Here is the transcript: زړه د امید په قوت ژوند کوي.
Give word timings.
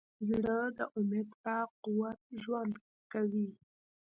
زړه 0.29 0.57
د 0.77 0.79
امید 0.97 1.29
په 1.43 1.55
قوت 1.83 2.19
ژوند 2.41 2.73
کوي. 3.11 3.47